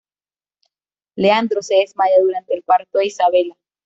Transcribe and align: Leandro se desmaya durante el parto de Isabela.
Leandro 1.15 1.61
se 1.61 1.75
desmaya 1.75 2.13
durante 2.23 2.55
el 2.55 2.63
parto 2.63 2.97
de 2.97 3.05
Isabela. 3.05 3.55